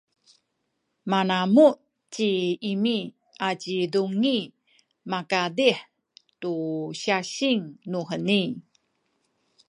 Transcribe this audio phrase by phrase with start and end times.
[1.09, 1.75] manamuh
[2.13, 2.29] ci
[2.71, 2.97] Imi
[3.47, 4.37] aci Dungi
[5.11, 5.77] makazih
[6.41, 6.53] tu
[7.01, 8.41] syasing nuheni.